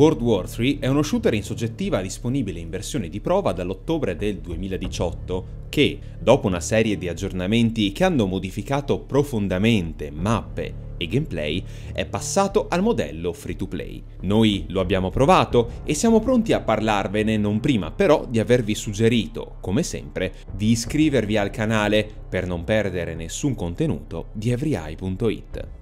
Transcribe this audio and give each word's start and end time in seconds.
World 0.00 0.22
War 0.22 0.48
III 0.48 0.78
è 0.78 0.86
uno 0.86 1.02
shooter 1.02 1.34
in 1.34 1.42
soggettiva 1.42 2.00
disponibile 2.00 2.58
in 2.58 2.70
versione 2.70 3.10
di 3.10 3.20
prova 3.20 3.52
dall'ottobre 3.52 4.16
del 4.16 4.38
2018 4.38 5.66
che, 5.68 5.98
dopo 6.18 6.46
una 6.46 6.60
serie 6.60 6.96
di 6.96 7.06
aggiornamenti 7.06 7.92
che 7.92 8.04
hanno 8.04 8.24
modificato 8.24 9.00
profondamente 9.00 10.10
mappe 10.10 10.88
e 10.96 11.06
gameplay, 11.06 11.62
è 11.92 12.06
passato 12.06 12.68
al 12.70 12.80
modello 12.80 13.34
free 13.34 13.56
to 13.56 13.66
play. 13.66 14.02
Noi 14.22 14.64
lo 14.68 14.80
abbiamo 14.80 15.10
provato 15.10 15.82
e 15.84 15.92
siamo 15.92 16.20
pronti 16.20 16.54
a 16.54 16.62
parlarvene 16.62 17.36
non 17.36 17.60
prima 17.60 17.90
però 17.90 18.24
di 18.26 18.38
avervi 18.38 18.74
suggerito, 18.74 19.56
come 19.60 19.82
sempre, 19.82 20.32
di 20.50 20.70
iscrivervi 20.70 21.36
al 21.36 21.50
canale 21.50 22.08
per 22.26 22.46
non 22.46 22.64
perdere 22.64 23.14
nessun 23.14 23.54
contenuto 23.54 24.28
di 24.32 24.50
everyeye.it. 24.50 25.79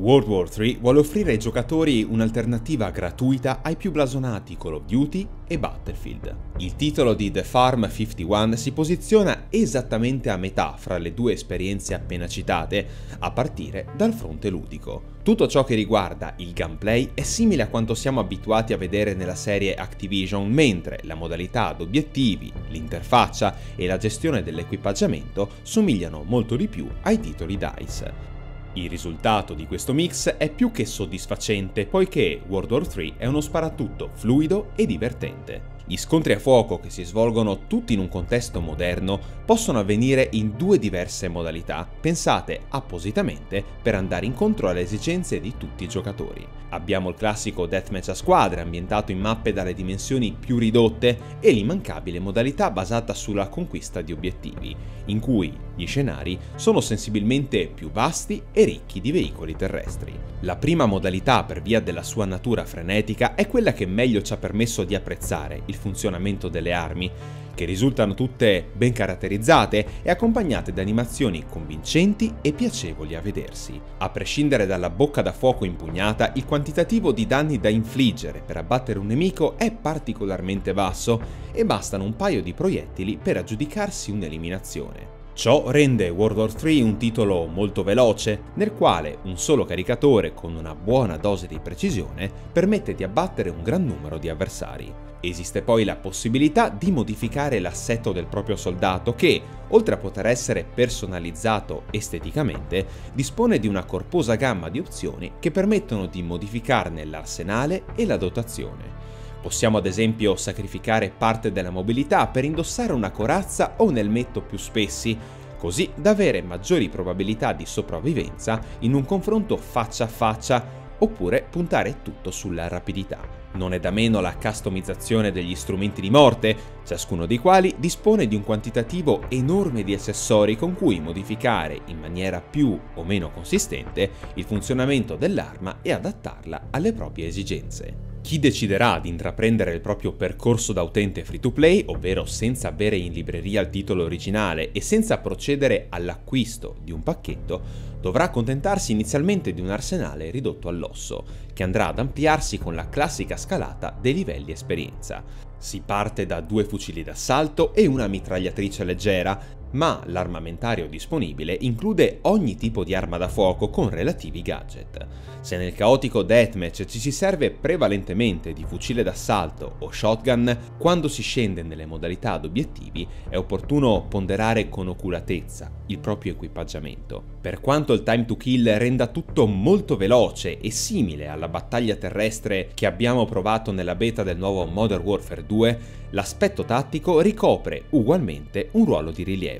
World 0.00 0.28
War 0.28 0.48
III 0.50 0.78
vuole 0.80 1.00
offrire 1.00 1.32
ai 1.32 1.38
giocatori 1.38 2.02
un'alternativa 2.02 2.88
gratuita 2.90 3.60
ai 3.62 3.76
più 3.76 3.90
blasonati 3.90 4.56
Call 4.56 4.76
of 4.76 4.84
Duty 4.86 5.28
e 5.46 5.58
Battlefield. 5.58 6.34
Il 6.56 6.74
titolo 6.74 7.12
di 7.12 7.30
The 7.30 7.44
Farm 7.44 7.86
51 7.86 8.56
si 8.56 8.72
posiziona 8.72 9.48
esattamente 9.50 10.30
a 10.30 10.38
metà 10.38 10.74
fra 10.78 10.96
le 10.96 11.12
due 11.12 11.34
esperienze 11.34 11.92
appena 11.92 12.26
citate, 12.26 12.86
a 13.18 13.30
partire 13.30 13.88
dal 13.94 14.14
fronte 14.14 14.48
ludico. 14.48 15.18
Tutto 15.22 15.46
ciò 15.46 15.64
che 15.64 15.74
riguarda 15.74 16.32
il 16.38 16.54
gameplay 16.54 17.10
è 17.12 17.22
simile 17.22 17.64
a 17.64 17.68
quanto 17.68 17.94
siamo 17.94 18.20
abituati 18.20 18.72
a 18.72 18.78
vedere 18.78 19.12
nella 19.12 19.34
serie 19.34 19.74
Activision, 19.74 20.50
mentre 20.50 21.00
la 21.02 21.14
modalità 21.14 21.68
ad 21.68 21.82
obiettivi, 21.82 22.50
l'interfaccia 22.70 23.54
e 23.76 23.86
la 23.86 23.98
gestione 23.98 24.42
dell'equipaggiamento 24.42 25.50
somigliano 25.60 26.22
molto 26.22 26.56
di 26.56 26.68
più 26.68 26.88
ai 27.02 27.20
titoli 27.20 27.58
DICE. 27.58 28.39
Il 28.74 28.88
risultato 28.88 29.54
di 29.54 29.66
questo 29.66 29.92
mix 29.92 30.28
è 30.36 30.48
più 30.48 30.70
che 30.70 30.84
soddisfacente 30.84 31.86
poiché 31.86 32.40
World 32.46 32.70
War 32.70 32.86
3 32.86 33.14
è 33.16 33.26
uno 33.26 33.40
sparatutto 33.40 34.10
fluido 34.14 34.70
e 34.76 34.86
divertente. 34.86 35.79
Gli 35.90 35.96
scontri 35.96 36.34
a 36.34 36.38
fuoco 36.38 36.78
che 36.78 36.88
si 36.88 37.02
svolgono 37.02 37.66
tutti 37.66 37.94
in 37.94 37.98
un 37.98 38.08
contesto 38.08 38.60
moderno 38.60 39.18
possono 39.44 39.80
avvenire 39.80 40.28
in 40.34 40.56
due 40.56 40.78
diverse 40.78 41.26
modalità, 41.26 41.84
pensate 42.00 42.60
appositamente 42.68 43.64
per 43.82 43.96
andare 43.96 44.24
incontro 44.24 44.68
alle 44.68 44.82
esigenze 44.82 45.40
di 45.40 45.54
tutti 45.58 45.82
i 45.82 45.88
giocatori. 45.88 46.46
Abbiamo 46.68 47.08
il 47.08 47.16
classico 47.16 47.66
deathmatch 47.66 48.10
a 48.10 48.14
squadre 48.14 48.60
ambientato 48.60 49.10
in 49.10 49.18
mappe 49.18 49.52
dalle 49.52 49.74
dimensioni 49.74 50.36
più 50.38 50.58
ridotte 50.58 51.38
e 51.40 51.50
l'immancabile 51.50 52.20
modalità 52.20 52.70
basata 52.70 53.12
sulla 53.12 53.48
conquista 53.48 54.00
di 54.00 54.12
obiettivi, 54.12 54.76
in 55.06 55.18
cui 55.18 55.52
gli 55.74 55.86
scenari 55.86 56.38
sono 56.54 56.80
sensibilmente 56.80 57.66
più 57.66 57.90
vasti 57.90 58.40
e 58.52 58.64
ricchi 58.64 59.00
di 59.00 59.10
veicoli 59.10 59.56
terrestri. 59.56 60.16
La 60.42 60.54
prima 60.54 60.86
modalità, 60.86 61.42
per 61.42 61.60
via 61.60 61.80
della 61.80 62.04
sua 62.04 62.24
natura 62.24 62.64
frenetica, 62.64 63.34
è 63.34 63.48
quella 63.48 63.72
che 63.72 63.86
meglio 63.86 64.22
ci 64.22 64.32
ha 64.32 64.36
permesso 64.36 64.84
di 64.84 64.94
apprezzare 64.94 65.62
il 65.66 65.78
funzionamento 65.80 66.48
delle 66.48 66.72
armi, 66.72 67.10
che 67.54 67.64
risultano 67.64 68.14
tutte 68.14 68.64
ben 68.72 68.92
caratterizzate 68.92 69.86
e 70.02 70.10
accompagnate 70.10 70.72
da 70.72 70.80
animazioni 70.80 71.44
convincenti 71.46 72.32
e 72.40 72.52
piacevoli 72.52 73.14
a 73.14 73.20
vedersi. 73.20 73.78
A 73.98 74.08
prescindere 74.08 74.66
dalla 74.66 74.88
bocca 74.88 75.20
da 75.20 75.32
fuoco 75.32 75.64
impugnata, 75.64 76.32
il 76.36 76.46
quantitativo 76.46 77.12
di 77.12 77.26
danni 77.26 77.58
da 77.58 77.68
infliggere 77.68 78.42
per 78.44 78.56
abbattere 78.56 78.98
un 78.98 79.06
nemico 79.06 79.58
è 79.58 79.72
particolarmente 79.72 80.72
basso 80.72 81.20
e 81.52 81.64
bastano 81.64 82.04
un 82.04 82.16
paio 82.16 82.42
di 82.42 82.54
proiettili 82.54 83.18
per 83.20 83.36
aggiudicarsi 83.36 84.10
un'eliminazione. 84.10 85.19
Ciò 85.40 85.70
rende 85.70 86.10
World 86.10 86.36
War 86.36 86.52
3 86.52 86.82
un 86.82 86.98
titolo 86.98 87.46
molto 87.46 87.82
veloce, 87.82 88.42
nel 88.56 88.74
quale 88.74 89.20
un 89.22 89.38
solo 89.38 89.64
caricatore 89.64 90.34
con 90.34 90.54
una 90.54 90.74
buona 90.74 91.16
dose 91.16 91.46
di 91.46 91.58
precisione 91.58 92.30
permette 92.52 92.94
di 92.94 93.04
abbattere 93.04 93.48
un 93.48 93.62
gran 93.62 93.86
numero 93.86 94.18
di 94.18 94.28
avversari. 94.28 94.92
Esiste 95.18 95.62
poi 95.62 95.84
la 95.84 95.96
possibilità 95.96 96.68
di 96.68 96.90
modificare 96.90 97.58
l'assetto 97.58 98.12
del 98.12 98.26
proprio 98.26 98.56
soldato 98.56 99.14
che, 99.14 99.40
oltre 99.68 99.94
a 99.94 99.96
poter 99.96 100.26
essere 100.26 100.62
personalizzato 100.62 101.84
esteticamente, 101.90 102.86
dispone 103.14 103.58
di 103.58 103.66
una 103.66 103.86
corposa 103.86 104.34
gamma 104.34 104.68
di 104.68 104.78
opzioni 104.78 105.32
che 105.40 105.50
permettono 105.50 106.04
di 106.04 106.22
modificarne 106.22 107.06
l'arsenale 107.06 107.84
e 107.94 108.04
la 108.04 108.18
dotazione. 108.18 109.00
Possiamo 109.40 109.78
ad 109.78 109.86
esempio 109.86 110.36
sacrificare 110.36 111.10
parte 111.16 111.50
della 111.50 111.70
mobilità 111.70 112.26
per 112.26 112.44
indossare 112.44 112.92
una 112.92 113.10
corazza 113.10 113.74
o 113.78 113.84
un 113.84 113.96
elmetto 113.96 114.42
più 114.42 114.58
spessi, 114.58 115.16
così 115.60 115.90
da 115.94 116.10
avere 116.10 116.40
maggiori 116.40 116.88
probabilità 116.88 117.52
di 117.52 117.66
sopravvivenza 117.66 118.60
in 118.80 118.94
un 118.94 119.04
confronto 119.04 119.58
faccia 119.58 120.04
a 120.04 120.08
faccia 120.08 120.78
oppure 120.98 121.46
puntare 121.48 122.00
tutto 122.02 122.30
sulla 122.30 122.66
rapidità. 122.66 123.38
Non 123.52 123.74
è 123.74 123.80
da 123.80 123.90
meno 123.90 124.20
la 124.20 124.36
customizzazione 124.36 125.32
degli 125.32 125.54
strumenti 125.54 126.00
di 126.00 126.08
morte, 126.08 126.56
ciascuno 126.84 127.26
dei 127.26 127.38
quali 127.38 127.74
dispone 127.78 128.26
di 128.26 128.36
un 128.36 128.42
quantitativo 128.42 129.24
enorme 129.28 129.82
di 129.82 129.92
accessori 129.92 130.56
con 130.56 130.74
cui 130.74 130.98
modificare 131.00 131.80
in 131.86 131.98
maniera 131.98 132.40
più 132.40 132.78
o 132.94 133.04
meno 133.04 133.30
consistente 133.30 134.10
il 134.34 134.44
funzionamento 134.44 135.16
dell'arma 135.16 135.78
e 135.82 135.92
adattarla 135.92 136.68
alle 136.70 136.92
proprie 136.92 137.26
esigenze. 137.26 138.09
Chi 138.22 138.38
deciderà 138.38 139.00
di 139.00 139.08
intraprendere 139.08 139.72
il 139.72 139.80
proprio 139.80 140.12
percorso 140.12 140.72
da 140.72 140.82
utente 140.82 141.24
free 141.24 141.40
to 141.40 141.50
play, 141.50 141.82
ovvero 141.86 142.24
senza 142.26 142.68
avere 142.68 142.96
in 142.96 143.12
libreria 143.12 143.60
il 143.60 143.70
titolo 143.70 144.04
originale 144.04 144.72
e 144.72 144.80
senza 144.80 145.18
procedere 145.18 145.86
all'acquisto 145.88 146.76
di 146.82 146.92
un 146.92 147.02
pacchetto, 147.02 147.88
dovrà 148.00 148.24
accontentarsi 148.24 148.92
inizialmente 148.92 149.52
di 149.52 149.60
un 149.60 149.70
arsenale 149.70 150.30
ridotto 150.30 150.68
all'osso, 150.68 151.24
che 151.52 151.62
andrà 151.62 151.88
ad 151.88 151.98
ampliarsi 151.98 152.56
con 152.58 152.74
la 152.74 152.88
classica 152.88 153.36
scalata 153.36 153.96
dei 154.00 154.14
livelli 154.14 154.52
esperienza. 154.52 155.24
Si 155.58 155.82
parte 155.84 156.24
da 156.24 156.40
due 156.40 156.64
fucili 156.64 157.02
d'assalto 157.02 157.74
e 157.74 157.86
una 157.86 158.06
mitragliatrice 158.06 158.84
leggera, 158.84 159.58
ma 159.72 160.02
l'armamentario 160.06 160.88
disponibile 160.88 161.56
include 161.60 162.18
ogni 162.22 162.56
tipo 162.56 162.84
di 162.84 162.94
arma 162.94 163.16
da 163.16 163.28
fuoco 163.28 163.68
con 163.70 163.88
relativi 163.88 164.42
gadget. 164.42 165.06
Se 165.40 165.56
nel 165.56 165.74
caotico 165.74 166.22
deathmatch 166.22 166.84
ci 166.84 166.98
si 166.98 167.10
serve 167.10 167.50
prevalentemente 167.50 168.52
di 168.52 168.64
fucile 168.66 169.02
d'assalto 169.02 169.76
o 169.78 169.90
shotgun, 169.90 170.58
quando 170.78 171.08
si 171.08 171.22
scende 171.22 171.62
nelle 171.62 171.86
modalità 171.86 172.32
ad 172.32 172.44
obiettivi 172.44 173.06
è 173.28 173.36
opportuno 173.36 174.06
ponderare 174.08 174.68
con 174.68 174.88
oculatezza 174.88 175.70
il 175.86 175.98
proprio 175.98 176.32
equipaggiamento. 176.32 177.22
Per 177.40 177.60
quanto 177.60 177.92
il 177.92 178.02
time 178.02 178.24
to 178.26 178.36
kill 178.36 178.76
renda 178.76 179.06
tutto 179.06 179.46
molto 179.46 179.96
veloce 179.96 180.58
e 180.60 180.70
simile 180.70 181.28
alla 181.28 181.48
battaglia 181.48 181.96
terrestre 181.96 182.70
che 182.74 182.86
abbiamo 182.86 183.24
provato 183.24 183.72
nella 183.72 183.94
beta 183.94 184.22
del 184.22 184.36
nuovo 184.36 184.66
Modern 184.66 185.02
Warfare 185.02 185.46
2, 185.46 185.78
l'aspetto 186.10 186.64
tattico 186.64 187.20
ricopre 187.20 187.84
ugualmente 187.90 188.68
un 188.72 188.84
ruolo 188.84 189.10
di 189.10 189.22
rilievo. 189.22 189.59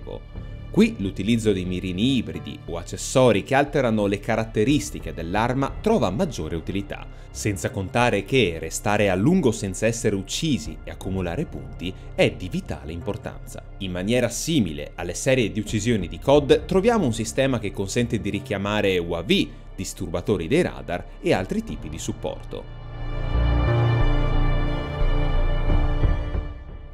Qui 0.71 0.95
l'utilizzo 0.99 1.53
di 1.53 1.65
mirini 1.65 2.17
ibridi 2.19 2.57
o 2.67 2.77
accessori 2.77 3.43
che 3.43 3.57
alterano 3.57 4.07
le 4.07 4.21
caratteristiche 4.21 5.13
dell'arma 5.13 5.75
trova 5.81 6.11
maggiore 6.11 6.55
utilità, 6.55 7.05
senza 7.29 7.71
contare 7.71 8.25
che 8.25 8.57
restare 8.61 9.11
a 9.11 9.17
lungo 9.17 9.51
senza 9.51 9.87
essere 9.87 10.15
uccisi 10.15 10.77
e 10.85 10.91
accumulare 10.93 11.45
punti 11.45 11.93
è 12.15 12.31
di 12.31 12.49
vitale 12.49 12.93
importanza. 12.93 13.65
In 13.79 13.91
maniera 13.91 14.29
simile 14.29 14.93
alle 14.95 15.15
serie 15.15 15.51
di 15.51 15.59
uccisioni 15.59 16.07
di 16.07 16.21
COD 16.21 16.65
troviamo 16.67 17.05
un 17.05 17.15
sistema 17.15 17.59
che 17.59 17.73
consente 17.73 18.21
di 18.21 18.31
richiamare 18.31 18.97
UAV, 18.97 19.49
disturbatori 19.75 20.47
dei 20.47 20.63
radar 20.63 21.05
e 21.21 21.33
altri 21.33 21.65
tipi 21.65 21.89
di 21.89 21.99
supporto. 21.99 22.80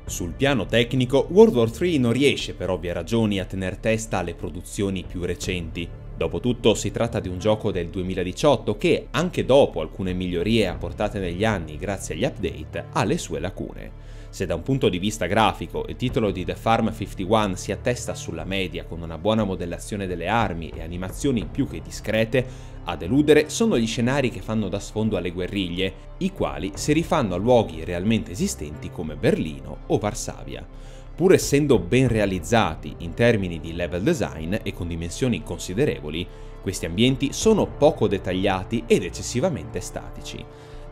Sul 0.08 0.34
piano 0.34 0.66
tecnico, 0.66 1.26
World 1.30 1.56
War 1.56 1.68
III 1.68 1.98
non 1.98 2.12
riesce 2.12 2.54
per 2.54 2.70
ovvie 2.70 2.92
ragioni 2.92 3.40
a 3.40 3.44
tener 3.44 3.76
testa 3.76 4.18
alle 4.18 4.34
produzioni 4.34 5.04
più 5.04 5.24
recenti. 5.24 5.88
Dopotutto 6.16 6.74
si 6.74 6.92
tratta 6.92 7.18
di 7.18 7.28
un 7.28 7.40
gioco 7.40 7.72
del 7.72 7.88
2018 7.88 8.76
che, 8.76 9.08
anche 9.10 9.44
dopo 9.44 9.80
alcune 9.80 10.12
migliorie 10.12 10.68
apportate 10.68 11.18
negli 11.18 11.44
anni 11.44 11.76
grazie 11.76 12.14
agli 12.14 12.22
update, 12.22 12.86
ha 12.92 13.02
le 13.02 13.18
sue 13.18 13.40
lacune. 13.40 13.90
Se 14.36 14.44
da 14.44 14.54
un 14.54 14.62
punto 14.62 14.90
di 14.90 14.98
vista 14.98 15.24
grafico 15.24 15.86
il 15.88 15.96
titolo 15.96 16.30
di 16.30 16.44
The 16.44 16.56
Farm 16.56 16.92
51 16.94 17.54
si 17.54 17.72
attesta 17.72 18.14
sulla 18.14 18.44
media 18.44 18.84
con 18.84 19.00
una 19.00 19.16
buona 19.16 19.44
modellazione 19.44 20.06
delle 20.06 20.28
armi 20.28 20.68
e 20.68 20.82
animazioni 20.82 21.48
più 21.50 21.66
che 21.66 21.80
discrete, 21.80 22.46
a 22.84 22.96
deludere 22.96 23.48
sono 23.48 23.78
gli 23.78 23.86
scenari 23.86 24.28
che 24.28 24.42
fanno 24.42 24.68
da 24.68 24.78
sfondo 24.78 25.16
alle 25.16 25.30
guerriglie, 25.30 25.94
i 26.18 26.32
quali 26.32 26.72
si 26.74 26.92
rifanno 26.92 27.32
a 27.32 27.38
luoghi 27.38 27.82
realmente 27.82 28.32
esistenti 28.32 28.90
come 28.90 29.16
Berlino 29.16 29.78
o 29.86 29.96
Varsavia. 29.96 30.66
Pur 31.14 31.32
essendo 31.32 31.78
ben 31.78 32.06
realizzati 32.06 32.94
in 32.98 33.14
termini 33.14 33.58
di 33.58 33.72
level 33.72 34.02
design 34.02 34.54
e 34.62 34.74
con 34.74 34.86
dimensioni 34.86 35.42
considerevoli, 35.42 36.26
questi 36.60 36.84
ambienti 36.84 37.32
sono 37.32 37.64
poco 37.64 38.06
dettagliati 38.06 38.84
ed 38.86 39.02
eccessivamente 39.02 39.80
statici. 39.80 40.44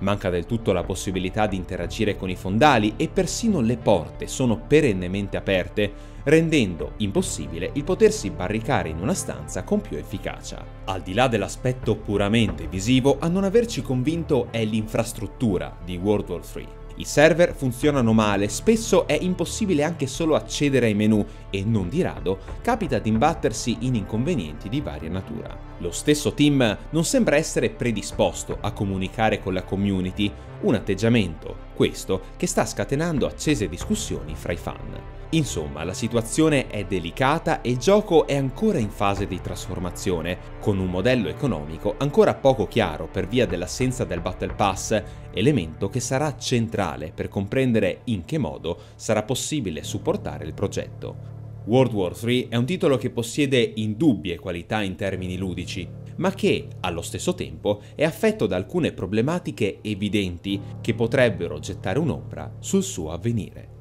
Manca 0.05 0.29
del 0.29 0.45
tutto 0.45 0.73
la 0.73 0.85
possibilità 0.85 1.47
di 1.47 1.57
interagire 1.57 2.15
con 2.15 2.29
i 2.29 2.37
fondali 2.37 2.93
e 2.99 3.09
persino 3.09 3.63
le 3.63 3.79
porte 3.79 4.27
sono 4.27 4.59
perennemente 4.59 5.39
aperte, 5.39 5.91
rendendo 6.25 6.93
impossibile 6.99 7.71
il 7.73 7.85
potersi 7.85 8.29
barricare 8.29 8.91
in 8.91 9.01
una 9.01 9.15
stanza 9.15 9.65
con 9.65 9.81
più 9.81 9.97
efficacia. 9.97 10.63
Al 10.85 11.01
di 11.01 11.15
là 11.15 11.27
dell'aspetto 11.27 11.97
puramente 11.97 12.67
visivo, 12.67 13.17
a 13.19 13.29
non 13.29 13.45
averci 13.45 13.81
convinto 13.81 14.49
è 14.51 14.63
l'infrastruttura 14.63 15.75
di 15.83 15.97
World 15.97 16.29
War 16.29 16.43
III. 16.55 16.84
I 16.97 17.05
server 17.05 17.55
funzionano 17.55 18.13
male, 18.13 18.49
spesso 18.49 19.09
è 19.09 19.19
impossibile 19.21 19.83
anche 19.83 20.07
solo 20.07 20.37
accedere 20.37 20.87
ai 20.87 20.95
menu 20.95 21.25
e 21.51 21.65
non 21.65 21.89
di 21.89 22.03
rado 22.03 22.39
capita 22.63 23.01
di 23.01 23.09
imbattersi 23.09 23.79
in 23.81 23.97
inconvenienti 23.97 24.69
di 24.69 24.81
varia 24.81 25.11
natura. 25.11 25.59
Lo 25.79 25.91
stesso 25.91 26.35
team 26.35 26.77
non 26.91 27.05
sembra 27.05 27.35
essere 27.35 27.71
predisposto 27.71 28.59
a 28.61 28.71
comunicare 28.71 29.41
con 29.41 29.55
la 29.55 29.65
community, 29.65 30.33
un 30.61 30.75
atteggiamento, 30.75 31.57
questo, 31.75 32.21
che 32.37 32.47
sta 32.47 32.65
scatenando 32.65 33.27
accese 33.27 33.69
discussioni 33.69 34.37
fra 34.37 34.53
i 34.53 34.57
fan. 34.57 35.23
Insomma, 35.35 35.83
la 35.83 35.95
situazione 35.95 36.69
è 36.69 36.85
delicata 36.85 37.61
e 37.61 37.71
il 37.71 37.79
gioco 37.79 38.25
è 38.25 38.37
ancora 38.37 38.79
in 38.79 38.91
fase 38.91 39.27
di 39.27 39.41
trasformazione, 39.41 40.39
con 40.61 40.79
un 40.79 40.87
modello 40.87 41.29
economico 41.29 41.97
ancora 41.99 42.35
poco 42.35 42.69
chiaro 42.69 43.09
per 43.09 43.27
via 43.27 43.45
dell'assenza 43.45 44.05
del 44.05 44.21
Battle 44.21 44.55
Pass, 44.55 45.03
elemento 45.33 45.89
che 45.89 45.99
sarà 45.99 46.37
centrale 46.37 47.11
per 47.13 47.29
comprendere 47.29 48.03
in 48.05 48.25
che 48.25 48.39
modo 48.39 48.79
sarà 48.95 49.25
possibile 49.25 49.83
supportare 49.83 50.45
il 50.45 50.55
progetto. 50.55 51.33
World 51.65 51.93
War 51.93 52.13
III 52.17 52.47
è 52.51 52.57
un 52.57 52.67
titolo 52.67 52.97
che 52.97 53.11
possiede 53.11 53.73
indubbie 53.75 54.39
qualità 54.39 54.83
in 54.83 54.95
termini 54.95 55.37
ludici, 55.37 55.89
ma 56.17 56.31
che, 56.31 56.69
allo 56.79 57.03
stesso 57.03 57.35
tempo, 57.35 57.83
è 57.97 58.05
affetto 58.05 58.47
da 58.47 58.55
alcune 58.55 58.93
problematiche 58.93 59.79
evidenti 59.83 60.61
che 60.81 60.95
potrebbero 60.95 61.59
gettare 61.59 61.99
un'ombra 61.99 62.55
sul 62.61 62.85
suo 62.85 63.11
avvenire. 63.11 63.74